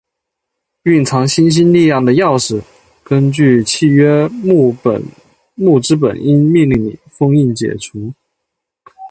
[0.83, 2.63] 蘊藏星星力量的鑰匙，
[3.03, 4.73] 根據契約木
[5.79, 6.97] 之本櫻命令你！
[7.07, 8.99] 封印解除～～～